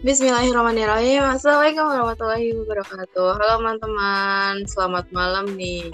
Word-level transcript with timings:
Bismillahirrahmanirrahim. 0.00 1.20
Assalamualaikum 1.28 1.84
warahmatullahi 1.84 2.56
wabarakatuh. 2.56 3.36
Halo 3.36 3.60
teman-teman, 3.60 4.64
selamat 4.64 5.04
malam 5.12 5.52
nih. 5.60 5.92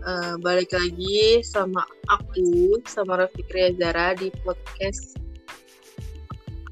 Uh, 0.00 0.40
balik 0.40 0.72
lagi 0.72 1.44
sama 1.44 1.84
aku, 2.08 2.80
sama 2.88 3.20
Rafiq 3.20 3.44
Zara 3.76 4.16
di 4.16 4.32
podcast 4.40 5.20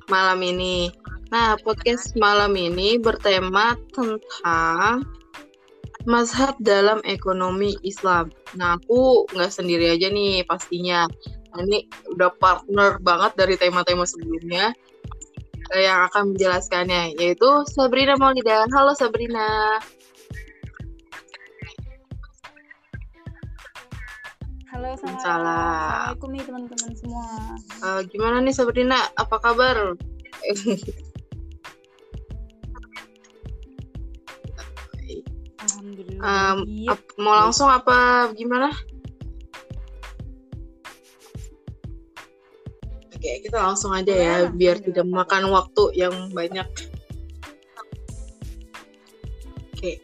malam 0.09 0.41
ini. 0.41 0.89
Nah, 1.29 1.61
podcast 1.61 2.17
malam 2.17 2.57
ini 2.57 2.96
bertema 2.96 3.77
tentang 3.93 5.04
mazhab 6.09 6.57
dalam 6.57 7.04
ekonomi 7.04 7.77
Islam. 7.85 8.32
Nah, 8.57 8.81
aku 8.81 9.29
nggak 9.29 9.53
sendiri 9.53 9.93
aja 9.93 10.09
nih 10.09 10.41
pastinya. 10.49 11.04
Ini 11.53 11.85
udah 12.17 12.32
partner 12.41 12.96
banget 13.04 13.36
dari 13.36 13.61
tema-tema 13.61 14.09
sebelumnya 14.09 14.73
yang 15.71 16.11
akan 16.11 16.34
menjelaskannya 16.34 17.14
yaitu 17.16 17.48
Sabrina 17.71 18.18
Maulida. 18.18 18.66
Halo 18.75 18.93
Sabrina. 18.98 19.79
Halo, 24.72 24.88
selamat 24.96 25.21
Assalamualaikum 25.21 26.29
nih 26.32 26.43
teman-teman 26.48 26.90
semua. 26.96 27.26
Uh, 27.85 28.00
gimana 28.08 28.40
nih 28.43 28.54
Sabrina? 28.57 28.98
Apa 29.14 29.36
kabar? 29.38 29.94
Alhamdulillah. 35.62 36.19
Um, 36.19 36.88
mau 37.22 37.34
langsung 37.47 37.70
apa 37.70 38.30
gimana? 38.34 38.74
Oke, 43.22 43.39
kita 43.39 43.55
langsung 43.55 43.94
aja 43.94 44.11
ya, 44.11 44.34
ya 44.42 44.50
biar 44.50 44.83
tidak 44.83 45.06
makan 45.06 45.55
waktu 45.55 45.94
yang 45.94 46.34
banyak. 46.34 46.66
Oke. 49.70 50.02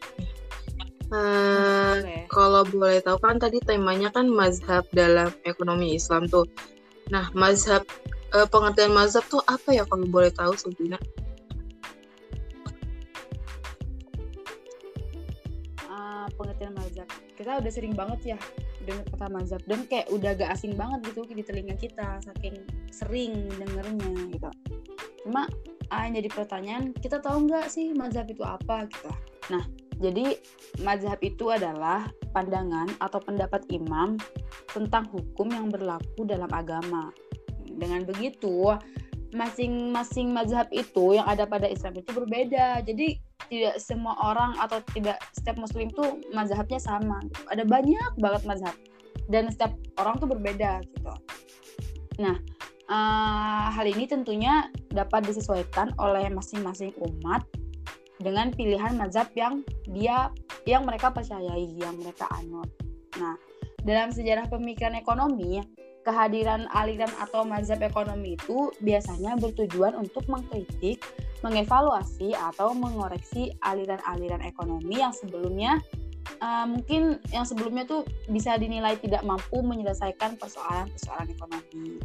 Uh, 1.11 1.99
kalau 2.31 2.63
boleh 2.63 3.03
tahu 3.03 3.19
kan 3.19 3.43
tadi 3.43 3.59
temanya 3.59 4.15
kan 4.15 4.31
mazhab 4.31 4.87
dalam 4.95 5.35
ekonomi 5.43 5.99
Islam 5.99 6.31
tuh. 6.31 6.47
Nah, 7.11 7.27
mazhab 7.35 7.83
uh, 8.39 8.47
pengertian 8.47 8.95
mazhab 8.95 9.27
tuh 9.27 9.43
apa 9.51 9.75
ya 9.75 9.83
kalau 9.91 10.07
boleh 10.07 10.31
tahu 10.31 10.55
Sabrina? 10.55 11.03
Uh, 15.91 16.31
pengertian 16.39 16.71
mazhab. 16.71 17.11
Kita 17.35 17.59
udah 17.59 17.73
sering 17.75 17.99
banget 17.99 18.39
ya 18.39 18.39
dengar 18.89 19.05
kata 19.13 19.27
mazhab 19.29 19.61
dan 19.69 19.85
kayak 19.85 20.09
udah 20.09 20.33
gak 20.33 20.51
asing 20.57 20.73
banget 20.73 21.13
gitu 21.13 21.29
di 21.29 21.45
telinga 21.45 21.77
kita 21.77 22.19
saking 22.25 22.57
sering 22.89 23.53
dengernya 23.61 24.17
gitu. 24.33 24.51
Cuma 25.29 25.45
ah, 25.93 26.09
yang 26.09 26.17
jadi 26.25 26.29
pertanyaan 26.33 26.85
kita 26.97 27.21
tahu 27.21 27.45
nggak 27.45 27.69
sih 27.69 27.93
mazhab 27.93 28.25
itu 28.33 28.41
apa 28.41 28.89
gitu? 28.89 29.13
Nah 29.53 29.65
jadi 29.99 30.39
mazhab 30.81 31.21
itu 31.21 31.53
adalah 31.53 32.09
pandangan 32.33 32.89
atau 33.03 33.19
pendapat 33.21 33.67
imam 33.69 34.17
tentang 34.71 35.05
hukum 35.13 35.53
yang 35.53 35.69
berlaku 35.69 36.25
dalam 36.25 36.49
agama. 36.55 37.13
Dengan 37.69 38.03
begitu 38.09 38.73
masing-masing 39.33 40.33
mazhab 40.33 40.69
itu 40.73 41.17
yang 41.17 41.27
ada 41.29 41.45
pada 41.45 41.69
Islam 41.69 41.97
itu 42.01 42.11
berbeda. 42.13 42.81
Jadi 42.85 43.21
tidak 43.49 43.77
semua 43.81 44.17
orang 44.21 44.57
atau 44.61 44.81
tidak 44.93 45.21
setiap 45.37 45.57
muslim 45.61 45.89
tuh 45.93 46.21
mazhabnya 46.33 46.81
sama. 46.81 47.21
Ada 47.49 47.65
banyak 47.65 48.21
banget 48.21 48.43
mazhab. 48.45 48.77
Dan 49.29 49.53
setiap 49.53 49.77
orang 50.01 50.17
tuh 50.21 50.29
berbeda 50.29 50.81
gitu. 50.85 51.15
Nah 52.21 52.37
uh, 52.89 53.69
hal 53.73 53.87
ini 53.87 54.09
tentunya 54.09 54.69
dapat 54.91 55.29
disesuaikan 55.29 55.93
oleh 56.01 56.27
masing-masing 56.33 56.93
umat 56.99 57.45
dengan 58.19 58.51
pilihan 58.51 58.99
mazhab 58.99 59.31
yang 59.39 59.63
dia 59.87 60.33
yang 60.67 60.83
mereka 60.83 61.13
percayai 61.13 61.69
yang 61.79 61.95
mereka 62.01 62.27
anut. 62.35 62.69
Nah 63.21 63.37
dalam 63.87 64.11
sejarah 64.11 64.51
pemikiran 64.51 64.99
ekonomi 64.99 65.63
kehadiran 66.09 66.65
aliran 66.73 67.13
atau 67.21 67.45
mazhab 67.45 67.85
ekonomi 67.85 68.41
itu 68.41 68.73
biasanya 68.81 69.37
bertujuan 69.37 69.93
untuk 69.93 70.25
mengkritik 70.25 71.05
mengevaluasi 71.45 72.33
atau 72.33 72.73
mengoreksi 72.73 73.53
aliran-aliran 73.61 74.41
ekonomi 74.41 75.05
yang 75.05 75.13
sebelumnya 75.13 75.77
uh, 76.41 76.65
mungkin 76.65 77.21
yang 77.29 77.45
sebelumnya 77.45 77.85
tuh 77.85 78.09
bisa 78.33 78.57
dinilai 78.57 78.97
tidak 78.97 79.21
mampu 79.21 79.61
menyelesaikan 79.61 80.41
persoalan-persoalan 80.41 81.29
ekonomi. 81.29 82.01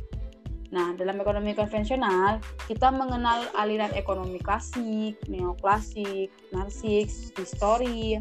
Nah, 0.73 0.97
dalam 0.97 1.21
ekonomi 1.21 1.53
konvensional, 1.53 2.41
kita 2.65 2.89
mengenal 2.89 3.45
aliran 3.53 3.93
ekonomi 3.93 4.41
klasik, 4.41 5.21
neoklasik, 5.29 6.33
marxis, 6.49 7.29
histori, 7.37 8.17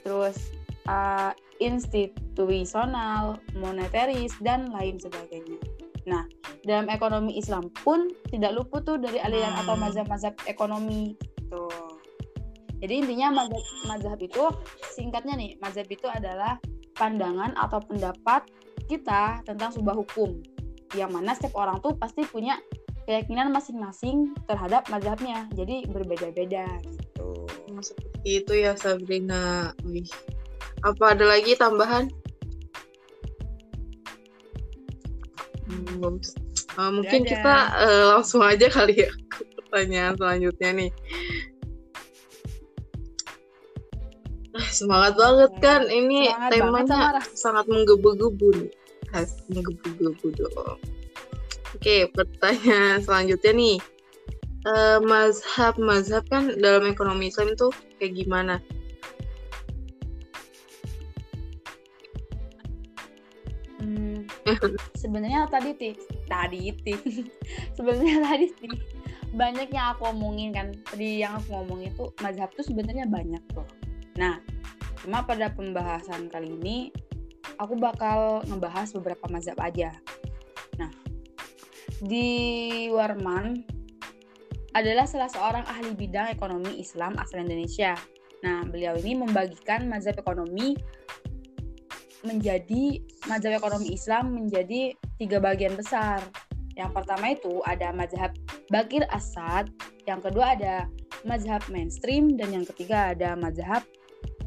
terus 0.00 0.56
uh, 0.88 1.36
institusional, 1.62 3.38
monetaris, 3.54 4.34
dan 4.42 4.70
lain 4.70 4.98
sebagainya. 4.98 5.58
Nah, 6.06 6.26
dalam 6.66 6.90
ekonomi 6.90 7.38
Islam 7.38 7.70
pun 7.82 8.10
tidak 8.30 8.58
luput 8.58 8.82
tuh 8.82 8.98
dari 8.98 9.22
aliran 9.22 9.54
atau 9.62 9.78
hmm. 9.78 9.82
mazhab-mazhab 9.86 10.34
ekonomi. 10.50 11.14
Tuh. 11.46 12.02
Jadi 12.82 13.06
intinya 13.06 13.46
mazhab, 13.46 13.62
mazhab 13.86 14.18
itu 14.18 14.44
singkatnya 14.90 15.38
nih, 15.38 15.54
mazhab 15.62 15.86
itu 15.86 16.10
adalah 16.10 16.58
pandangan 16.98 17.54
atau 17.54 17.78
pendapat 17.86 18.42
kita 18.90 19.46
tentang 19.46 19.70
sebuah 19.70 19.94
hukum. 20.02 20.42
Yang 20.98 21.10
mana 21.14 21.30
setiap 21.38 21.54
orang 21.54 21.78
tuh 21.78 21.94
pasti 21.94 22.26
punya 22.26 22.58
keyakinan 23.06 23.54
masing-masing 23.54 24.34
terhadap 24.50 24.90
mazhabnya. 24.90 25.46
Jadi 25.54 25.86
berbeda-beda 25.86 26.66
gitu. 26.82 27.46
Seperti 27.82 28.42
itu 28.42 28.52
ya 28.58 28.74
Sabrina. 28.74 29.70
Wih. 29.86 30.10
Apa 30.82 31.14
ada 31.14 31.24
lagi 31.26 31.54
tambahan? 31.54 32.10
Uh, 36.72 36.90
mungkin 36.90 37.22
kita 37.22 37.54
uh, 37.78 38.04
langsung 38.16 38.42
aja 38.42 38.66
kali 38.66 39.06
ya 39.06 39.10
ke 39.30 39.44
pertanyaan 39.60 40.18
selanjutnya 40.18 40.70
nih. 40.74 40.90
Ah, 44.52 44.68
semangat 44.68 45.16
banget 45.16 45.52
kan 45.64 45.82
ini 45.88 46.28
semangat 46.28 46.50
temanya 46.52 47.00
sangat 47.32 47.64
menggebu-gebu 47.70 48.48
nih. 48.56 48.72
Menggebu-gebu 49.52 50.26
dong. 50.36 50.80
Oke, 51.72 52.08
pertanyaan 52.12 53.00
selanjutnya 53.00 53.52
nih. 53.52 53.76
Uh, 54.62 55.02
mazhab 55.02 55.74
mazhab 55.80 56.22
kan 56.30 56.54
dalam 56.60 56.86
ekonomi 56.86 57.28
Islam 57.32 57.52
itu 57.52 57.68
kayak 57.98 58.14
gimana? 58.14 58.62
Sebenarnya 65.02 65.46
tadi 65.46 65.70
ti 65.78 65.90
tadi 66.26 66.74
ti 66.82 66.94
sebenarnya 67.76 68.16
tadi 68.26 68.46
ti 68.50 68.68
banyak 69.32 69.72
yang 69.72 69.96
aku 69.96 70.12
omongin 70.12 70.52
kan. 70.52 70.76
Tadi 70.84 71.24
yang 71.24 71.40
aku 71.40 71.56
ngomong 71.56 71.80
itu 71.88 72.12
mazhab 72.20 72.52
tuh 72.52 72.64
sebenarnya 72.66 73.08
banyak 73.08 73.42
tuh 73.52 73.66
nah 74.12 74.36
cuma 75.00 75.24
pada 75.24 75.48
pembahasan 75.48 76.28
kali 76.28 76.52
ini 76.52 76.92
aku 77.56 77.80
bakal 77.80 78.44
ngebahas 78.44 78.92
beberapa 78.92 79.24
mazhab 79.32 79.56
aja. 79.58 79.96
Nah 80.76 80.92
di 82.02 82.28
Warman 82.92 83.62
adalah 84.72 85.04
salah 85.04 85.28
seorang 85.28 85.64
ahli 85.68 85.92
bidang 85.92 86.32
ekonomi 86.32 86.80
Islam 86.80 87.16
asal 87.20 87.44
Indonesia. 87.44 87.92
Nah, 88.42 88.66
beliau 88.66 88.98
ini 88.98 89.14
membagikan 89.14 89.86
mazhab 89.86 90.18
ekonomi 90.18 90.74
menjadi 92.22 93.02
mazhab 93.26 93.58
ekonomi 93.58 93.94
Islam 93.94 94.34
menjadi 94.34 94.94
tiga 95.18 95.38
bagian 95.42 95.74
besar. 95.74 96.22
Yang 96.78 96.90
pertama 96.96 97.36
itu 97.36 97.60
ada 97.68 97.92
mazhab 97.92 98.32
Bakir 98.72 99.04
Asad, 99.12 99.68
yang 100.08 100.24
kedua 100.24 100.56
ada 100.56 100.88
mazhab 101.28 101.60
mainstream, 101.68 102.40
dan 102.40 102.54
yang 102.54 102.64
ketiga 102.64 103.12
ada 103.12 103.36
mazhab 103.36 103.84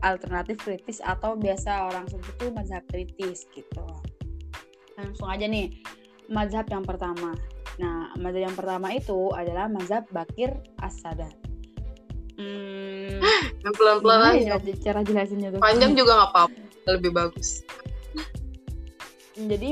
alternatif 0.02 0.58
kritis 0.66 1.00
atau 1.06 1.38
biasa 1.38 1.88
orang 1.94 2.10
sebut 2.10 2.34
itu 2.34 2.46
mazhab 2.52 2.82
kritis 2.90 3.46
gitu. 3.54 3.86
Langsung 4.98 5.30
aja 5.30 5.46
nih, 5.46 5.70
mazhab 6.32 6.66
yang 6.74 6.82
pertama. 6.82 7.38
Nah, 7.78 8.10
mazhab 8.18 8.50
yang 8.50 8.58
pertama 8.58 8.90
itu 8.96 9.30
adalah 9.36 9.70
mazhab 9.70 10.08
Bakir 10.10 10.50
Asadat. 10.82 11.36
Hmm, 12.36 13.22
pelan-pelan 13.78 14.34
aja. 14.34 14.58
Cara 14.82 15.06
jelasinnya 15.06 15.54
tuh. 15.54 15.62
Panjang 15.62 15.94
juga 15.94 16.18
nggak 16.18 16.32
apa-apa 16.34 16.66
lebih 16.86 17.12
bagus 17.18 17.65
jadi 19.36 19.72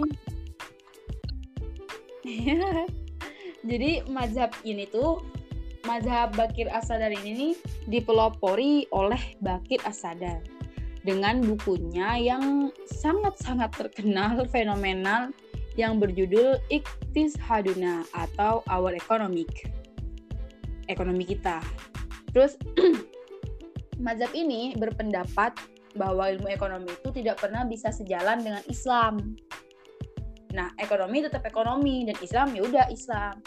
jadi 3.69 3.92
mazhab 4.12 4.51
ini 4.68 4.88
tuh 4.88 5.24
mazhab 5.88 6.36
Bakir 6.36 6.68
Asadar 6.71 7.12
ini 7.12 7.31
nih 7.36 7.54
dipelopori 7.88 8.88
oleh 8.92 9.19
Bakir 9.44 9.80
Asadar 9.83 10.44
dengan 11.04 11.44
bukunya 11.44 12.15
yang 12.15 12.71
sangat-sangat 12.88 13.75
terkenal 13.75 14.48
fenomenal 14.48 15.36
yang 15.75 16.00
berjudul 16.00 16.60
Iktis 16.71 17.36
Haduna 17.39 18.07
atau 18.15 18.63
Our 18.71 18.95
Economic. 18.95 19.71
ekonomi 20.92 21.24
kita. 21.24 21.63
Terus 22.36 22.60
mazhab 24.04 24.36
ini 24.36 24.75
berpendapat 24.75 25.56
bahwa 25.94 26.30
ilmu 26.30 26.50
ekonomi 26.50 26.90
itu 26.90 27.10
tidak 27.13 27.42
pernah 27.42 27.66
bisa 27.66 27.94
sejalan 27.94 28.42
dengan 28.42 28.63
Islam. 28.69 29.38
Nah, 30.54 30.69
ekonomi 30.78 31.25
tetap 31.25 31.45
ekonomi 31.45 32.06
dan 32.06 32.18
Islam 32.22 32.54
ya 32.54 32.62
udah 32.66 32.86
Islam. 32.94 33.42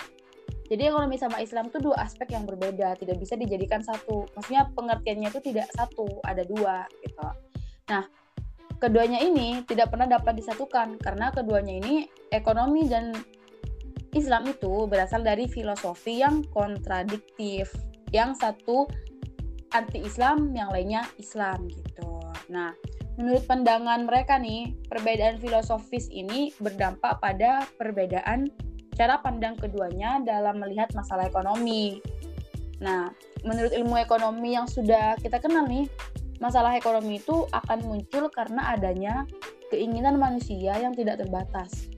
Jadi 0.66 0.82
ekonomi 0.90 1.14
sama 1.14 1.38
Islam 1.38 1.70
itu 1.70 1.78
dua 1.78 2.02
aspek 2.02 2.34
yang 2.34 2.43
berbeda, 2.43 2.98
tidak 2.98 3.22
bisa 3.22 3.38
dijadikan 3.38 3.78
satu. 3.87 4.26
Maksudnya 4.34 4.66
pengertiannya 4.75 5.31
itu 5.31 5.40
tidak 5.54 5.70
satu, 5.70 6.19
ada 6.26 6.43
dua 6.43 6.82
gitu. 7.06 7.22
Nah, 7.87 8.02
keduanya 8.82 9.22
ini 9.22 9.62
tidak 9.62 9.94
pernah 9.94 10.10
dapat 10.10 10.34
disatukan 10.34 10.99
karena 10.99 11.31
keduanya 11.31 11.78
ini 11.78 12.10
ekonomi 12.34 12.90
dan 12.90 13.14
Islam 14.10 14.49
itu 14.50 14.90
berasal 14.90 15.22
dari 15.22 15.46
filosofi 15.46 16.25
yang 16.25 16.42
kontradiktif. 16.50 17.70
Yang 18.10 18.42
satu 18.42 18.90
anti-Islam, 19.70 20.50
yang 20.56 20.75
lainnya 20.75 21.06
Islam 21.20 21.69
gitu. 21.70 22.15
Nah, 22.53 22.73
menurut 23.17 23.44
pandangan 23.49 24.05
mereka 24.05 24.37
nih, 24.37 24.77
perbedaan 24.88 25.41
filosofis 25.41 26.09
ini 26.12 26.53
berdampak 26.61 27.19
pada 27.21 27.65
perbedaan 27.81 28.53
cara 28.97 29.21
pandang 29.21 29.56
keduanya 29.61 30.25
dalam 30.25 30.61
melihat 30.61 30.88
masalah 30.97 31.29
ekonomi. 31.29 32.00
Nah, 32.81 33.12
menurut 33.44 33.73
ilmu 33.73 33.97
ekonomi 34.00 34.56
yang 34.56 34.69
sudah 34.69 35.17
kita 35.21 35.41
kenal 35.41 35.69
nih, 35.69 35.88
masalah 36.41 36.77
ekonomi 36.77 37.21
itu 37.21 37.49
akan 37.53 37.85
muncul 37.85 38.29
karena 38.33 38.77
adanya 38.77 39.25
keinginan 39.69 40.17
manusia 40.21 40.77
yang 40.81 40.93
tidak 40.97 41.21
terbatas. 41.21 41.88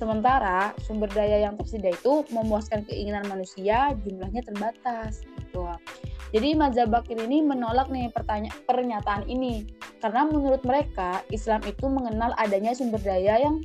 Sementara 0.00 0.72
sumber 0.80 1.12
daya 1.12 1.44
yang 1.44 1.60
tersedia 1.60 1.92
itu 1.92 2.24
memuaskan 2.32 2.88
keinginan 2.88 3.28
manusia 3.28 3.92
jumlahnya 4.00 4.40
terbatas 4.40 5.20
gitu. 5.36 5.68
Jadi 6.30 6.54
mazhab 6.54 6.94
Bakir 6.94 7.18
ini 7.18 7.42
menolak 7.42 7.90
nih 7.90 8.06
pertanyaan 8.14 8.54
pernyataan 8.62 9.26
ini 9.26 9.66
karena 9.98 10.30
menurut 10.30 10.62
mereka 10.62 11.26
Islam 11.34 11.58
itu 11.66 11.90
mengenal 11.90 12.30
adanya 12.38 12.70
sumber 12.70 13.02
daya 13.02 13.42
yang 13.42 13.58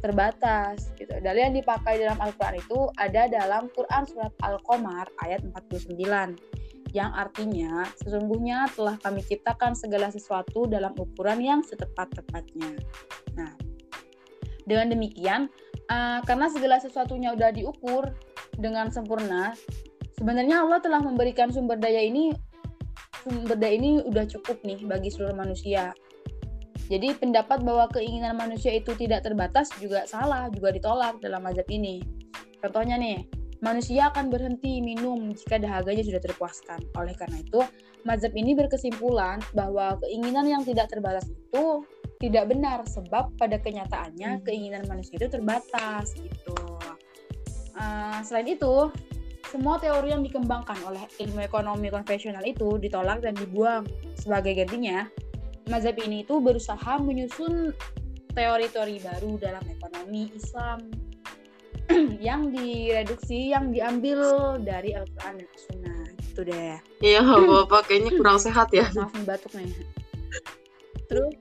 terbatas 0.00 0.88
gitu. 0.96 1.12
Dalil 1.20 1.52
yang 1.52 1.56
dipakai 1.60 2.00
dalam 2.00 2.16
Al-Qur'an 2.16 2.56
itu 2.56 2.88
ada 2.96 3.28
dalam 3.28 3.68
Quran 3.76 4.08
surat 4.08 4.32
Al-Qamar 4.40 5.12
ayat 5.20 5.44
49 5.44 5.92
yang 6.90 7.14
artinya 7.14 7.86
sesungguhnya 8.02 8.66
telah 8.74 8.98
kami 8.98 9.22
ciptakan 9.22 9.78
segala 9.78 10.10
sesuatu 10.10 10.66
dalam 10.66 10.96
ukuran 10.98 11.38
yang 11.38 11.60
setepat-tepatnya. 11.62 12.80
Nah, 13.38 13.54
dengan 14.66 14.90
demikian 14.94 15.46
uh, 15.86 16.18
karena 16.26 16.50
segala 16.50 16.82
sesuatunya 16.82 17.34
udah 17.34 17.50
diukur 17.54 18.10
dengan 18.58 18.90
sempurna, 18.90 19.54
sebenarnya 20.20 20.62
Allah 20.68 20.78
telah 20.84 21.00
memberikan 21.00 21.48
sumber 21.48 21.80
daya 21.80 22.04
ini 22.04 22.30
sumber 23.24 23.56
daya 23.56 23.74
ini 23.80 24.04
udah 24.04 24.28
cukup 24.28 24.60
nih 24.60 24.84
bagi 24.84 25.08
seluruh 25.08 25.32
manusia 25.32 25.96
jadi 26.90 27.14
pendapat 27.14 27.62
bahwa 27.62 27.86
keinginan 27.94 28.34
manusia 28.34 28.74
itu 28.74 28.90
tidak 28.98 29.22
terbatas 29.22 29.70
juga 29.78 30.10
salah, 30.10 30.50
juga 30.50 30.74
ditolak 30.74 31.22
dalam 31.22 31.46
mazhab 31.46 31.62
ini. 31.70 32.02
Contohnya 32.58 32.98
nih, 32.98 33.30
manusia 33.62 34.10
akan 34.10 34.26
berhenti 34.26 34.82
minum 34.82 35.30
jika 35.30 35.62
dahaganya 35.62 36.02
sudah 36.02 36.18
terpuaskan. 36.18 36.82
Oleh 36.98 37.14
karena 37.14 37.46
itu, 37.46 37.62
mazhab 38.02 38.34
ini 38.34 38.58
berkesimpulan 38.58 39.38
bahwa 39.54 40.02
keinginan 40.02 40.50
yang 40.50 40.62
tidak 40.66 40.90
terbatas 40.90 41.30
itu 41.30 41.86
tidak 42.18 42.50
benar 42.50 42.82
sebab 42.90 43.30
pada 43.38 43.62
kenyataannya 43.62 44.42
hmm. 44.42 44.44
keinginan 44.44 44.82
manusia 44.90 45.14
itu 45.14 45.30
terbatas 45.30 46.18
gitu. 46.18 46.58
Uh, 47.78 48.18
selain 48.26 48.50
itu, 48.50 48.90
semua 49.50 49.82
teori 49.82 50.14
yang 50.14 50.22
dikembangkan 50.22 50.78
oleh 50.86 51.02
ilmu 51.18 51.42
ekonomi 51.42 51.90
konvensional 51.90 52.46
itu 52.46 52.78
ditolak 52.78 53.18
dan 53.18 53.34
dibuang. 53.34 53.82
Sebagai 54.14 54.54
gantinya, 54.62 55.10
mazhab 55.66 55.98
ini 55.98 56.22
itu 56.22 56.38
berusaha 56.38 57.02
menyusun 57.02 57.74
teori-teori 58.30 59.02
baru 59.02 59.42
dalam 59.42 59.64
ekonomi 59.66 60.30
Islam. 60.38 60.78
Yang 62.22 62.54
direduksi 62.54 63.50
yang 63.50 63.74
diambil 63.74 64.54
dari 64.62 64.94
Al-Quran 64.94 65.42
dan 65.42 65.50
Sunnah 65.58 66.02
gitu 66.22 66.46
deh. 66.46 66.78
Iya 67.02 67.26
bapak 67.50 67.90
kayaknya 67.90 68.14
kurang 68.14 68.38
sehat 68.38 68.70
ya. 68.70 68.86
Maaf 68.94 69.10
batuk 69.26 69.50
nih. 69.58 69.74
Terus 71.10 71.34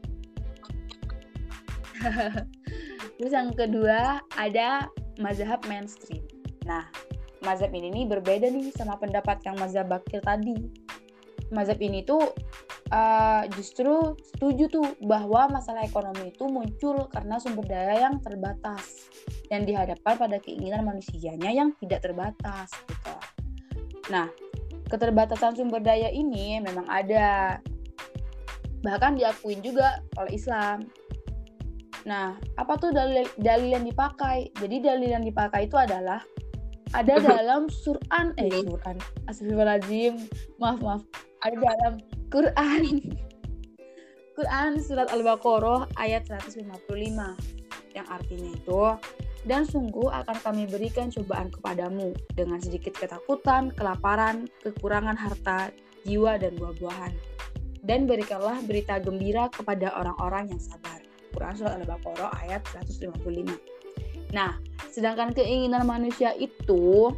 terus 3.22 3.30
yang 3.30 3.54
kedua 3.54 4.26
ada 4.34 4.90
mazhab 5.22 5.62
mainstream. 5.70 6.26
Nah 6.66 6.90
mazhab 7.50 7.74
ini 7.74 7.90
nih 7.90 8.06
berbeda 8.06 8.46
nih 8.54 8.70
sama 8.78 9.02
pendapat 9.02 9.42
yang 9.42 9.58
mazhab 9.58 9.90
bakir 9.90 10.22
tadi 10.22 10.70
mazhab 11.50 11.82
ini 11.82 12.06
tuh 12.06 12.22
uh, 12.94 13.44
justru 13.58 14.14
setuju 14.22 14.70
tuh 14.70 14.86
bahwa 15.02 15.50
masalah 15.50 15.82
ekonomi 15.82 16.30
itu 16.30 16.46
muncul 16.46 17.10
karena 17.10 17.42
sumber 17.42 17.66
daya 17.66 18.10
yang 18.10 18.22
terbatas 18.22 19.10
yang 19.50 19.66
dihadapkan 19.66 20.14
pada 20.18 20.38
keinginan 20.38 20.86
manusianya 20.86 21.50
yang 21.50 21.74
tidak 21.82 22.06
terbatas 22.06 22.70
gitu. 22.86 23.16
Nah, 24.14 24.30
keterbatasan 24.90 25.58
sumber 25.58 25.82
daya 25.82 26.14
ini 26.14 26.62
memang 26.62 26.86
ada 26.86 27.58
bahkan 28.86 29.18
diakuin 29.18 29.62
juga 29.66 30.06
oleh 30.22 30.38
Islam. 30.38 30.86
Nah, 32.08 32.38
apa 32.58 32.74
tuh 32.80 32.94
dalil 32.94 33.26
dalil 33.42 33.76
yang 33.76 33.86
dipakai? 33.86 34.54
Jadi 34.56 34.82
dalil 34.82 35.10
yang 35.14 35.26
dipakai 35.26 35.68
itu 35.68 35.76
adalah 35.76 36.22
ada 36.94 37.22
dalam 37.22 37.70
Suran 37.70 38.34
eh 38.42 38.50
Suran 38.50 38.98
Astagfirullahaladzim 39.30 40.26
maaf 40.58 40.82
maaf 40.82 41.02
ada 41.40 41.56
dalam 41.56 41.94
Quran. 42.30 42.84
Quran 44.40 44.72
surat 44.80 45.12
Al-Baqarah 45.12 45.92
ayat 46.00 46.24
155 46.32 46.64
yang 47.92 48.08
artinya 48.08 48.50
itu 48.56 48.84
dan 49.44 49.68
sungguh 49.68 50.08
akan 50.08 50.38
kami 50.40 50.64
berikan 50.68 51.12
cobaan 51.12 51.52
kepadamu 51.52 52.16
dengan 52.36 52.60
sedikit 52.64 52.96
ketakutan, 52.96 53.72
kelaparan, 53.76 54.48
kekurangan 54.64 55.16
harta, 55.16 55.76
jiwa 56.08 56.40
dan 56.40 56.56
buah-buahan. 56.56 57.12
Dan 57.84 58.08
berikanlah 58.08 58.60
berita 58.64 59.00
gembira 59.00 59.48
kepada 59.52 59.92
orang-orang 59.96 60.52
yang 60.56 60.62
sabar. 60.64 61.00
Quran 61.36 61.56
surat 61.56 61.80
Al-Baqarah 61.80 62.32
ayat 62.48 62.64
155. 62.76 63.69
Nah, 64.30 64.62
sedangkan 64.94 65.34
keinginan 65.34 65.86
manusia 65.90 66.38
itu 66.38 67.14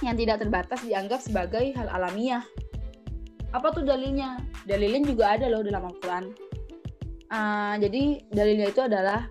yang 0.00 0.18
tidak 0.18 0.42
terbatas 0.42 0.80
dianggap 0.82 1.20
sebagai 1.22 1.72
hal 1.76 1.88
alamiah. 1.92 2.42
Apa 3.52 3.70
tuh 3.70 3.84
dalilnya? 3.84 4.40
Dalilnya 4.64 5.04
juga 5.04 5.36
ada 5.36 5.46
loh 5.52 5.60
dalam 5.60 5.84
Al-Quran. 5.84 6.24
Uh, 7.32 7.74
jadi 7.80 8.20
dalilnya 8.28 8.68
itu 8.68 8.80
adalah 8.84 9.28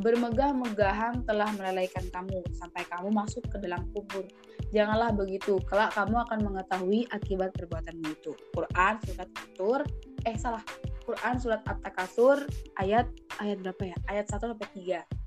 bermegah-megahan 0.00 1.26
telah 1.26 1.50
melelaikan 1.58 2.06
kamu 2.14 2.40
sampai 2.54 2.82
kamu 2.86 3.10
masuk 3.10 3.42
ke 3.50 3.58
dalam 3.58 3.82
kubur. 3.90 4.22
Janganlah 4.70 5.10
begitu 5.10 5.58
kelak 5.66 5.90
kamu 5.98 6.14
akan 6.30 6.38
mengetahui 6.46 7.10
akibat 7.10 7.50
perbuatanmu 7.58 8.06
itu. 8.06 8.32
Quran 8.54 8.94
surat 9.02 9.28
Tur 9.58 9.80
eh 10.26 10.36
salah. 10.38 10.62
Quran 11.02 11.34
surat 11.42 11.60
At-Takasur 11.66 12.46
ayat 12.78 13.10
ayat 13.42 13.58
berapa 13.66 13.82
ya? 13.82 13.96
Ayat 14.06 14.30
1 14.30 14.46
sampai 14.46 14.68
3 14.78 15.19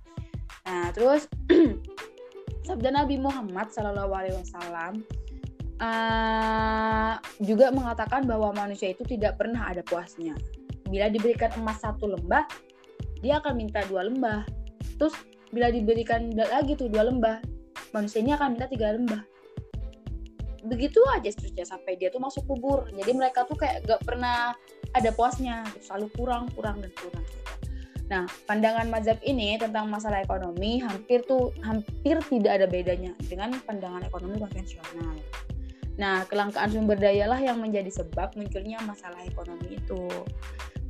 nah 0.63 0.89
terus 0.96 1.27
sabda 2.67 2.89
Nabi 2.96 3.20
Muhammad 3.20 3.70
Wasallam 3.75 5.03
uh, 5.84 7.13
juga 7.43 7.72
mengatakan 7.75 8.24
bahwa 8.24 8.55
manusia 8.55 8.96
itu 8.96 9.03
tidak 9.08 9.39
pernah 9.39 9.67
ada 9.67 9.84
puasnya. 9.84 10.36
Bila 10.88 11.10
diberikan 11.10 11.51
emas 11.60 11.82
satu 11.82 12.08
lembah, 12.08 12.46
dia 13.24 13.39
akan 13.43 13.60
minta 13.60 13.82
dua 13.88 14.08
lembah. 14.08 14.48
Terus 15.00 15.15
bila 15.50 15.70
diberikan 15.70 16.32
lagi 16.36 16.77
tuh 16.77 16.91
dua 16.91 17.08
lembah, 17.08 17.41
manusia 17.96 18.22
ini 18.24 18.36
akan 18.36 18.58
minta 18.58 18.67
tiga 18.70 18.93
lembah. 18.93 19.22
Begitu 20.63 21.03
aja 21.12 21.27
seterusnya 21.27 21.67
sampai 21.67 22.00
dia 22.00 22.08
tuh 22.08 22.24
masuk 22.24 22.48
kubur. 22.48 22.88
Jadi 22.96 23.12
mereka 23.12 23.43
tuh 23.43 23.60
kayak 23.60 23.84
gak 23.84 24.00
pernah 24.08 24.55
ada 24.96 25.10
puasnya, 25.12 25.67
selalu 25.84 26.08
kurang, 26.15 26.48
kurang 26.55 26.79
dan 26.79 26.91
kurang. 26.96 27.25
Nah, 28.13 28.29
pandangan 28.46 28.93
mazhab 28.93 29.17
ini 29.25 29.58
tentang 29.58 29.89
masalah 29.89 30.22
ekonomi 30.22 30.77
hampir 30.77 31.25
tuh 31.25 31.50
hampir 31.65 32.22
tidak 32.29 32.62
ada 32.62 32.70
bedanya 32.70 33.17
dengan 33.25 33.58
pandangan 33.65 34.05
ekonomi 34.05 34.38
konvensional. 34.38 35.17
Nah, 35.98 36.22
kelangkaan 36.29 36.70
sumber 36.70 36.93
daya 36.93 37.25
lah 37.25 37.41
yang 37.41 37.58
menjadi 37.58 37.89
sebab 37.89 38.38
munculnya 38.38 38.77
masalah 38.86 39.17
ekonomi 39.25 39.82
itu. 39.82 40.05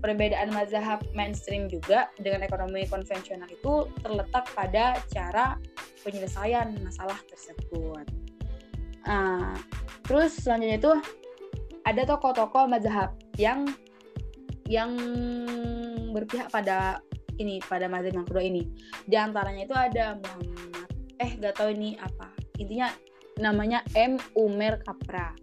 Perbedaan 0.04 0.52
mazhab 0.52 1.00
mainstream 1.16 1.72
juga 1.72 2.12
dengan 2.20 2.44
ekonomi 2.44 2.84
konvensional 2.92 3.48
itu 3.48 3.88
terletak 4.04 4.52
pada 4.52 5.00
cara 5.08 5.56
penyelesaian 6.04 6.76
masalah 6.84 7.16
tersebut. 7.32 8.04
Nah, 9.08 9.56
terus 10.04 10.44
selanjutnya 10.44 10.76
itu 10.76 10.92
ada 11.88 12.04
tokoh-tokoh 12.04 12.68
mazhab 12.68 13.16
yang 13.40 13.64
yang 14.68 14.92
berpihak 16.12 16.52
pada 16.52 17.00
ini 17.40 17.62
pada 17.66 17.90
mazhab 17.90 18.14
yang 18.14 18.28
kedua 18.28 18.44
ini. 18.44 18.64
Di 19.06 19.16
antaranya 19.18 19.64
itu 19.66 19.76
ada 19.76 20.18
Muhammad 20.18 20.90
eh 21.22 21.32
gak 21.40 21.56
tahu 21.58 21.72
ini 21.74 21.96
apa. 22.02 22.28
Intinya 22.60 22.90
namanya 23.40 23.82
M. 23.98 24.20
Umer 24.38 24.82
Kapra. 24.84 25.34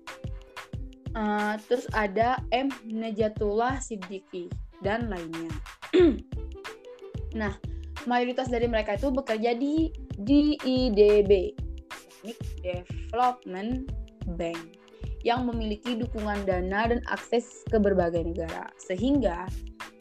Uh, 1.10 1.58
terus 1.66 1.90
ada 1.90 2.38
M. 2.54 2.70
Najatullah 2.86 3.82
Siddiqui 3.82 4.46
dan 4.84 5.10
lainnya. 5.10 5.50
Nah 7.30 7.54
mayoritas 8.10 8.50
dari 8.50 8.66
mereka 8.66 8.98
itu 8.98 9.06
bekerja 9.14 9.54
di 9.54 9.86
DIDB 10.18 11.54
Technic 11.86 12.38
Development 12.58 13.86
Bank 14.34 14.80
yang 15.20 15.44
memiliki 15.44 15.96
dukungan 16.00 16.48
dana 16.48 16.88
dan 16.88 17.00
akses 17.12 17.64
ke 17.68 17.76
berbagai 17.76 18.24
negara, 18.24 18.72
sehingga 18.80 19.44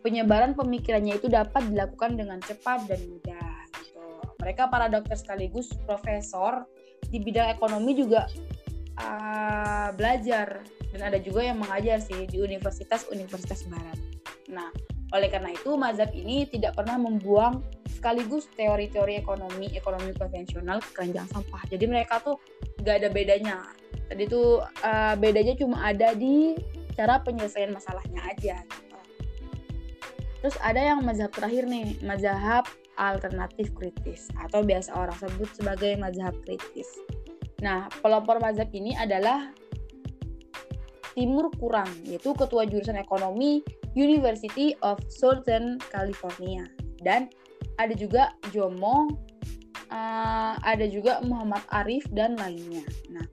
penyebaran 0.02 0.56
pemikirannya 0.56 1.20
itu 1.20 1.28
dapat 1.28 1.70
dilakukan 1.72 2.16
dengan 2.16 2.40
cepat 2.40 2.88
dan 2.88 3.00
mudah. 3.08 3.52
Gitu. 3.80 4.06
Mereka 4.40 4.72
para 4.72 4.88
dokter 4.88 5.16
sekaligus 5.20 5.72
profesor 5.84 6.66
di 7.10 7.20
bidang 7.20 7.52
ekonomi 7.52 7.96
juga 7.96 8.28
uh, 9.00 9.90
belajar 9.96 10.64
dan 10.92 11.02
ada 11.14 11.20
juga 11.22 11.46
yang 11.46 11.60
mengajar 11.62 12.02
sih 12.02 12.26
di 12.28 12.40
universitas-universitas 12.42 13.68
barat. 13.70 14.00
Nah, 14.50 14.70
oleh 15.10 15.30
karena 15.30 15.54
itu 15.54 15.74
mazhab 15.74 16.14
ini 16.14 16.46
tidak 16.46 16.78
pernah 16.78 16.98
membuang 16.98 17.66
sekaligus 17.90 18.46
teori-teori 18.54 19.18
ekonomi 19.20 19.74
ekonomi 19.74 20.14
konvensional 20.14 20.80
ke 20.80 20.90
keranjang 20.94 21.28
sampah. 21.30 21.66
Jadi 21.70 21.86
mereka 21.90 22.22
tuh 22.22 22.38
gak 22.86 23.04
ada 23.04 23.10
bedanya 23.10 23.58
tadi 24.10 24.26
tuh 24.26 24.66
uh, 24.66 25.14
bedanya 25.18 25.54
cuma 25.58 25.86
ada 25.86 26.18
di 26.18 26.58
cara 26.98 27.22
penyelesaian 27.22 27.74
masalahnya 27.74 28.22
aja 28.26 28.62
gitu. 28.66 28.89
Terus 30.40 30.56
ada 30.64 30.80
yang 30.80 31.04
mazhab 31.04 31.32
terakhir 31.32 31.68
nih 31.68 32.00
mazhab 32.04 32.64
alternatif 33.00 33.72
kritis 33.76 34.28
atau 34.40 34.64
biasa 34.64 34.96
orang 34.96 35.16
sebut 35.20 35.50
sebagai 35.56 35.96
mazhab 36.00 36.36
kritis 36.44 36.88
nah 37.60 37.92
pelopor 38.00 38.40
mazhab 38.40 38.72
ini 38.72 38.96
adalah 38.96 39.52
Timur 41.18 41.52
Kurang 41.60 41.90
yaitu 42.08 42.32
ketua 42.32 42.64
jurusan 42.64 42.96
ekonomi 42.96 43.60
University 43.98 44.78
of 44.86 45.02
Southern 45.12 45.76
California 45.92 46.64
dan 47.04 47.28
ada 47.76 47.92
juga 47.96 48.32
Jomo 48.56 49.12
uh, 49.90 50.54
ada 50.62 50.86
juga 50.88 51.20
Muhammad 51.26 51.62
Arif 51.74 52.06
dan 52.14 52.38
lainnya. 52.38 52.86
Nah, 53.12 53.26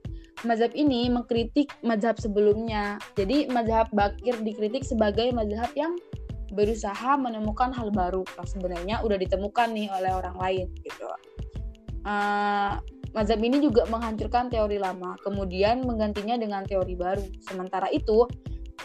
mazhab 0.43 0.73
ini 0.73 1.07
mengkritik 1.09 1.71
mazhab 1.85 2.17
sebelumnya. 2.19 2.97
Jadi 3.15 3.47
mazhab 3.49 3.89
Bakir 3.93 4.37
dikritik 4.41 4.83
sebagai 4.83 5.31
mazhab 5.33 5.69
yang 5.77 5.95
berusaha 6.53 7.19
menemukan 7.19 7.71
hal 7.75 7.91
baru 7.91 8.23
yang 8.37 8.47
sebenarnya 8.47 8.95
udah 9.03 9.17
ditemukan 9.19 9.67
nih 9.75 9.87
oleh 9.91 10.11
orang 10.15 10.37
lain 10.39 10.67
gitu. 10.83 11.07
Uh, 12.07 12.79
mazhab 13.11 13.41
ini 13.43 13.59
juga 13.59 13.83
menghancurkan 13.91 14.47
teori 14.47 14.79
lama, 14.79 15.17
kemudian 15.25 15.83
menggantinya 15.83 16.39
dengan 16.39 16.63
teori 16.63 16.95
baru. 16.95 17.25
Sementara 17.43 17.91
itu, 17.91 18.29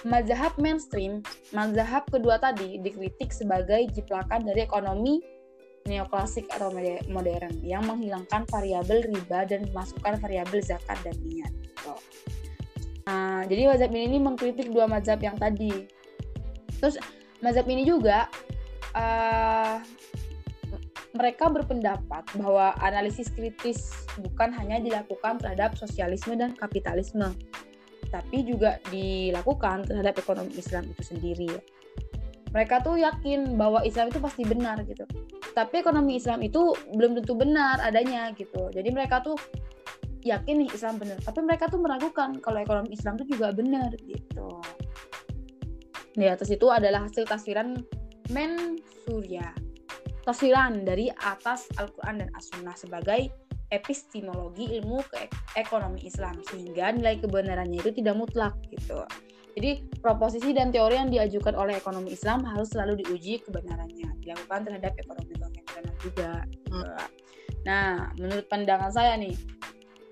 mazhab 0.03 0.57
mainstream, 0.59 1.23
mazhab 1.55 2.03
kedua 2.11 2.41
tadi 2.43 2.83
dikritik 2.83 3.31
sebagai 3.31 3.87
jiplakan 3.95 4.43
dari 4.43 4.67
ekonomi 4.67 5.23
neoklasik 5.83 6.47
atau 6.55 6.71
modern 7.11 7.59
yang 7.67 7.83
menghilangkan 7.83 8.47
variabel 8.47 9.03
riba 9.03 9.43
dan 9.47 9.67
memasukkan 9.71 10.15
variabel 10.23 10.63
zakat 10.63 10.99
dan 11.03 11.17
niat. 11.27 11.53
Gitu. 11.63 11.95
Nah, 13.03 13.43
jadi 13.51 13.63
mazhab 13.67 13.91
ini 13.91 14.19
mengkritik 14.23 14.71
dua 14.71 14.87
mazhab 14.87 15.19
yang 15.19 15.35
tadi. 15.35 15.91
Terus 16.79 16.99
mazhab 17.43 17.67
ini 17.67 17.83
juga 17.83 18.31
uh, 18.95 19.83
mereka 21.13 21.53
berpendapat 21.53 22.25
bahwa 22.41 22.73
analisis 22.81 23.29
kritis 23.29 24.09
bukan 24.17 24.49
hanya 24.57 24.81
dilakukan 24.81 25.37
terhadap 25.37 25.77
sosialisme 25.77 26.33
dan 26.41 26.57
kapitalisme, 26.57 27.37
tapi 28.09 28.49
juga 28.49 28.81
dilakukan 28.89 29.85
terhadap 29.85 30.17
ekonomi 30.17 30.57
Islam 30.57 30.89
itu 30.89 31.03
sendiri. 31.05 31.53
Mereka 32.53 32.85
tuh 32.85 33.01
yakin 33.01 33.57
bahwa 33.61 33.85
Islam 33.85 34.09
itu 34.09 34.21
pasti 34.21 34.45
benar 34.45 34.81
gitu. 34.85 35.05
Tapi 35.53 35.85
ekonomi 35.85 36.17
Islam 36.17 36.41
itu 36.41 36.73
belum 36.97 37.21
tentu 37.21 37.37
benar 37.37 37.81
adanya 37.81 38.33
gitu. 38.33 38.73
Jadi 38.73 38.89
mereka 38.93 39.21
tuh 39.21 39.37
yakin 40.25 40.65
nih 40.65 40.69
Islam 40.73 40.97
benar. 40.97 41.21
Tapi 41.21 41.41
mereka 41.45 41.69
tuh 41.69 41.81
meragukan 41.81 42.41
kalau 42.41 42.61
ekonomi 42.61 42.93
Islam 42.93 43.21
itu 43.21 43.37
juga 43.37 43.53
benar 43.53 43.93
gitu 44.01 44.61
di 46.13 46.27
atas 46.29 46.49
itu 46.53 46.69
adalah 46.69 47.09
hasil 47.09 47.25
tafsiran 47.25 47.81
Men 48.31 48.79
Surya 49.05 49.53
tafsiran 50.23 50.87
dari 50.87 51.11
atas 51.11 51.67
Al-Quran 51.83 52.23
dan 52.23 52.29
As-Sunnah 52.39 52.79
sebagai 52.79 53.27
epistemologi 53.75 54.79
ilmu 54.79 55.03
ke 55.11 55.27
ekonomi 55.59 56.07
Islam 56.07 56.39
sehingga 56.47 56.95
nilai 56.95 57.19
kebenarannya 57.19 57.83
itu 57.83 57.91
tidak 57.91 58.15
mutlak 58.15 58.55
gitu 58.71 59.03
jadi 59.53 59.85
proposisi 60.01 60.57
dan 60.57 60.73
teori 60.73 60.97
yang 60.97 61.13
diajukan 61.13 61.53
oleh 61.53 61.77
ekonomi 61.77 62.17
Islam 62.17 62.41
harus 62.49 62.73
selalu 62.73 63.05
diuji 63.05 63.45
kebenarannya, 63.45 64.09
dilakukan 64.25 64.65
terhadap 64.65 64.97
ekonomi 64.97 65.35
konvensional 65.37 65.95
juga. 66.01 66.33
Hmm. 66.73 66.97
Nah, 67.69 68.09
menurut 68.17 68.49
pandangan 68.49 68.89
saya 68.89 69.13
nih, 69.21 69.37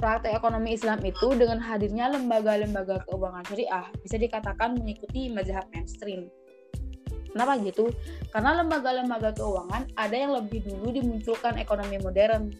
praktek 0.00 0.32
ekonomi 0.32 0.72
Islam 0.72 0.96
itu 1.04 1.36
dengan 1.36 1.60
hadirnya 1.60 2.08
lembaga-lembaga 2.16 3.04
keuangan 3.04 3.44
syariah 3.44 3.86
bisa 4.00 4.16
dikatakan 4.16 4.80
mengikuti 4.80 5.28
mazhab 5.28 5.68
mainstream. 5.76 6.32
Kenapa 7.30 7.60
gitu? 7.62 7.92
Karena 8.34 8.58
lembaga-lembaga 8.64 9.36
keuangan 9.36 9.92
ada 9.94 10.16
yang 10.16 10.34
lebih 10.34 10.66
dulu 10.66 10.90
dimunculkan 10.90 11.60
ekonomi 11.60 12.00
modern. 12.00 12.50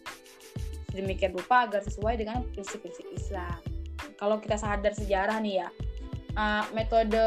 Demikian 0.93 1.35
rupa 1.35 1.67
agar 1.67 1.81
sesuai 1.83 2.21
dengan 2.21 2.45
prinsip-prinsip 2.53 3.09
Islam. 3.11 3.59
Kalau 4.15 4.37
kita 4.39 4.55
sadar 4.55 4.93
sejarah 4.93 5.41
nih 5.41 5.65
ya, 5.65 5.67
uh, 6.37 6.63
metode 6.71 7.19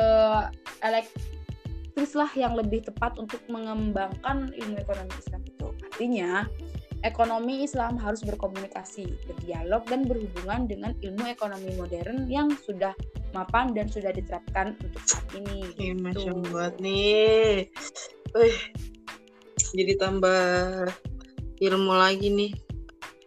elektris 0.85 2.13
lah 2.17 2.29
yang 2.37 2.55
lebih 2.55 2.85
tepat 2.87 3.17
untuk 3.21 3.41
mengembangkan 3.49 4.53
ilmu 4.53 4.77
ekonomi 4.79 5.13
Islam 5.17 5.43
itu. 5.49 5.69
Artinya, 5.91 6.49
ekonomi 7.05 7.63
Islam 7.63 8.01
harus 8.01 8.25
berkomunikasi, 8.25 9.05
berdialog, 9.29 9.85
dan 9.87 10.09
berhubungan 10.09 10.65
dengan 10.65 10.93
ilmu 11.05 11.29
ekonomi 11.29 11.77
modern 11.77 12.27
yang 12.33 12.49
sudah 12.65 12.97
mapan 13.37 13.77
dan 13.77 13.93
sudah 13.93 14.11
diterapkan 14.11 14.73
untuk 14.81 15.05
saat 15.05 15.29
ini. 15.37 15.69
Gitu. 15.77 16.01
Masya 16.01 16.31
Allah 16.33 16.69
nih. 16.81 17.69
Wih, 18.35 18.59
jadi 19.77 19.93
tambah 20.01 20.43
ilmu 21.61 21.93
lagi 21.93 22.29
nih. 22.33 22.53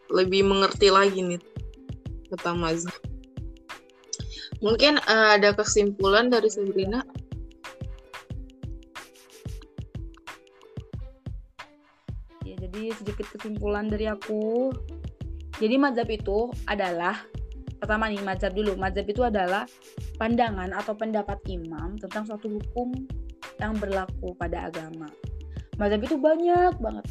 Lebih 0.07 0.47
mengerti 0.47 0.87
lagi 0.89 1.19
nih 1.19 1.41
tentang 2.33 2.63
mazhab. 2.63 2.95
Mungkin 4.63 4.97
uh, 5.05 5.37
ada 5.37 5.53
kesimpulan 5.53 6.33
dari 6.33 6.49
Sabrina. 6.49 7.05
Jadi 12.77 12.93
sedikit 12.93 13.25
kesimpulan 13.33 13.89
dari 13.89 14.05
aku. 14.05 14.69
Jadi 15.57 15.75
mazhab 15.81 16.05
itu 16.13 16.53
adalah 16.69 17.17
pertama 17.81 18.05
nih 18.05 18.21
mazhab 18.21 18.53
dulu. 18.53 18.77
Mazhab 18.77 19.09
itu 19.09 19.25
adalah 19.25 19.65
pandangan 20.21 20.69
atau 20.77 20.93
pendapat 20.93 21.41
imam 21.49 21.97
tentang 21.97 22.29
suatu 22.29 22.45
hukum 22.45 22.93
yang 23.57 23.73
berlaku 23.81 24.37
pada 24.37 24.69
agama. 24.69 25.09
Mazhab 25.81 26.05
itu 26.05 26.21
banyak 26.21 26.77
banget. 26.77 27.05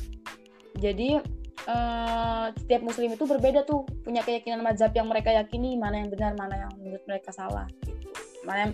Jadi 0.79 1.19
uh, 1.67 2.47
setiap 2.55 2.87
muslim 2.87 3.19
itu 3.19 3.27
berbeda 3.27 3.67
tuh 3.67 3.83
punya 4.07 4.23
keyakinan 4.23 4.63
mazhab 4.63 4.95
yang 4.95 5.11
mereka 5.11 5.35
yakini 5.35 5.75
mana 5.75 5.99
yang 5.99 6.11
benar 6.15 6.39
mana 6.39 6.55
yang 6.55 6.73
menurut 6.79 7.03
mereka 7.09 7.35
salah 7.35 7.67
gitu 7.83 8.07
mana 8.47 8.71
yang 8.71 8.73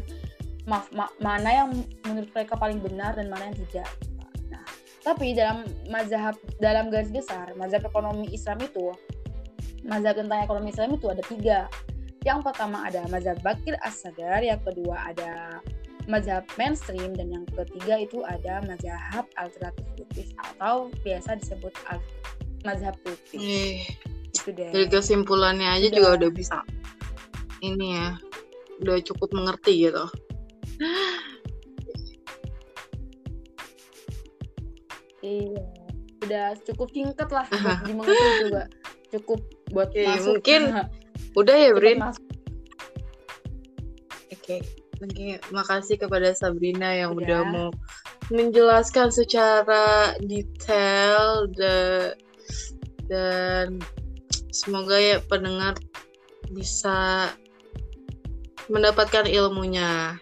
maaf 0.69 0.87
ma 0.95 1.07
mana 1.19 1.51
yang 1.51 1.69
menurut 2.07 2.31
mereka 2.35 2.55
paling 2.55 2.79
benar 2.79 3.15
dan 3.15 3.31
mana 3.31 3.51
yang 3.51 3.57
tidak 3.67 3.89
tapi 5.03 5.35
dalam 5.35 5.67
mazhab 5.91 6.39
dalam 6.63 6.89
garis 6.89 7.11
besar 7.11 7.51
mazhab 7.59 7.83
ekonomi 7.83 8.31
Islam 8.31 8.63
itu 8.63 8.95
mazhab 9.83 10.19
tentang 10.19 10.47
ekonomi 10.47 10.71
Islam 10.71 10.95
itu 10.95 11.07
ada 11.11 11.23
tiga 11.27 11.59
yang 12.23 12.39
pertama 12.41 12.87
ada 12.87 13.03
mazhab 13.11 13.39
Bakir 13.43 13.75
As-Sadar 13.83 14.47
yang 14.47 14.63
kedua 14.63 15.11
ada 15.11 15.59
mazhab 16.11 16.47
mainstream 16.59 17.15
dan 17.15 17.31
yang 17.31 17.45
ketiga 17.51 17.99
itu 18.03 18.23
ada 18.27 18.63
mazhab 18.67 19.27
alternatif 19.39 20.35
atau 20.55 20.91
biasa 21.07 21.39
disebut 21.39 21.75
mazhab 22.67 22.95
putih. 23.03 23.39
Nih, 23.39 23.75
itu 24.31 24.51
deh. 24.55 24.71
Dari 24.71 24.87
kesimpulannya 24.91 25.69
aja 25.71 25.87
udah. 25.91 25.95
juga 25.95 26.09
udah 26.19 26.31
bisa 26.31 26.59
ini 27.63 27.95
ya, 27.95 28.19
udah 28.83 28.97
cukup 29.07 29.31
mengerti 29.31 29.87
gitu. 29.87 30.07
Iya, 35.23 35.63
udah 36.27 36.47
cukup 36.67 36.91
singkat 36.91 37.31
lah 37.31 37.47
buat 37.47 37.81
dimengerti 37.87 38.29
juga. 38.43 38.65
Cukup 39.15 39.41
buat 39.71 39.89
Oke, 39.95 40.03
masuk. 40.03 40.27
Mungkin 40.39 40.63
udah 41.39 41.57
ya, 41.57 41.71
Brin. 41.73 41.99
Oke. 44.35 44.57
Oke, 45.03 45.43
makasih 45.51 45.99
kepada 45.99 46.31
Sabrina 46.31 46.95
yang 46.95 47.19
udah, 47.19 47.43
udah 47.43 47.51
mau 47.51 47.71
menjelaskan 48.31 49.11
secara 49.11 50.15
detail 50.23 51.51
the 51.59 52.15
dan 53.11 53.83
semoga 54.55 54.95
ya 54.95 55.19
pendengar 55.27 55.75
bisa 56.55 57.31
mendapatkan 58.71 59.27
ilmunya. 59.27 60.17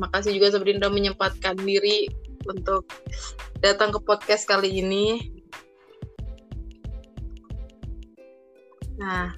Makasih 0.00 0.40
juga 0.40 0.56
Sabrina 0.56 0.88
menyempatkan 0.88 1.60
diri 1.60 2.08
untuk 2.48 2.88
datang 3.60 3.92
ke 3.92 4.00
podcast 4.02 4.48
kali 4.48 4.80
ini. 4.80 5.30
Nah, 8.98 9.30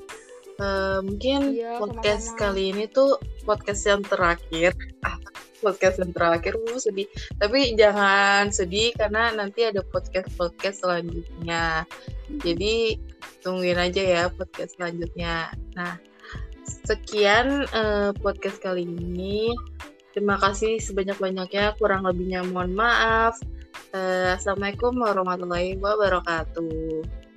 uh, 0.63 0.99
mungkin 1.05 1.53
iya, 1.53 1.77
podcast 1.77 2.33
-sama. 2.33 2.39
kali 2.49 2.73
ini 2.73 2.89
tuh 2.89 3.21
podcast 3.45 3.85
yang 3.85 4.03
terakhir. 4.07 4.73
Ah, 5.05 5.21
podcast 5.61 6.01
yang 6.01 6.13
terakhir 6.17 6.57
uh, 6.57 6.81
sedih. 6.81 7.09
Tapi 7.37 7.77
jangan 7.77 8.49
sedih 8.49 8.97
karena 8.97 9.37
nanti 9.37 9.69
ada 9.69 9.85
podcast-podcast 9.93 10.81
selanjutnya. 10.81 11.85
Jadi 12.41 12.97
tungguin 13.45 13.77
aja 13.77 14.01
ya 14.01 14.23
podcast 14.33 14.81
selanjutnya. 14.81 15.53
Nah, 15.77 16.01
sekian 16.65 17.69
uh, 17.77 18.11
podcast 18.17 18.61
kali 18.65 18.89
ini. 18.89 19.53
Terima 20.11 20.37
kasih 20.37 20.83
sebanyak-banyaknya. 20.83 21.79
Kurang 21.79 22.03
lebihnya 22.03 22.43
mohon 22.43 22.75
maaf. 22.75 23.39
Uh, 23.95 24.35
Assalamualaikum 24.35 24.99
warahmatullahi 24.99 25.79
wabarakatuh. 25.79 27.30